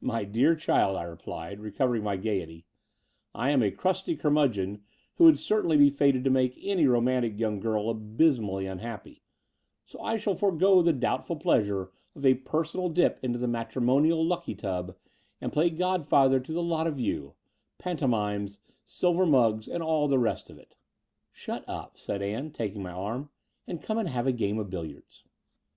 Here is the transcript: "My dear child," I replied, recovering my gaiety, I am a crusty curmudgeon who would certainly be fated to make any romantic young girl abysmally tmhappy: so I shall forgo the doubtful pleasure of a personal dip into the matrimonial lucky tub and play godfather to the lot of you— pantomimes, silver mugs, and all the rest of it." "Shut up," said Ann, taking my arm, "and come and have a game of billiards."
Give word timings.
"My 0.00 0.24
dear 0.24 0.56
child," 0.56 0.96
I 0.96 1.04
replied, 1.04 1.60
recovering 1.60 2.02
my 2.02 2.16
gaiety, 2.16 2.66
I 3.32 3.50
am 3.52 3.62
a 3.62 3.70
crusty 3.70 4.16
curmudgeon 4.16 4.82
who 5.14 5.24
would 5.26 5.38
certainly 5.38 5.76
be 5.76 5.88
fated 5.88 6.24
to 6.24 6.30
make 6.30 6.58
any 6.60 6.88
romantic 6.88 7.38
young 7.38 7.60
girl 7.60 7.88
abysmally 7.88 8.64
tmhappy: 8.64 9.20
so 9.84 10.00
I 10.00 10.16
shall 10.16 10.34
forgo 10.34 10.82
the 10.82 10.92
doubtful 10.92 11.36
pleasure 11.36 11.92
of 12.16 12.26
a 12.26 12.34
personal 12.34 12.88
dip 12.88 13.20
into 13.22 13.38
the 13.38 13.46
matrimonial 13.46 14.24
lucky 14.26 14.56
tub 14.56 14.96
and 15.40 15.52
play 15.52 15.70
godfather 15.70 16.40
to 16.40 16.52
the 16.52 16.60
lot 16.60 16.88
of 16.88 16.98
you— 16.98 17.34
pantomimes, 17.78 18.58
silver 18.84 19.26
mugs, 19.26 19.68
and 19.68 19.80
all 19.80 20.08
the 20.08 20.18
rest 20.18 20.50
of 20.50 20.58
it." 20.58 20.74
"Shut 21.30 21.62
up," 21.68 22.00
said 22.00 22.20
Ann, 22.20 22.50
taking 22.50 22.82
my 22.82 22.90
arm, 22.90 23.30
"and 23.64 23.80
come 23.80 23.96
and 23.98 24.08
have 24.08 24.26
a 24.26 24.32
game 24.32 24.58
of 24.58 24.70
billiards." 24.70 25.22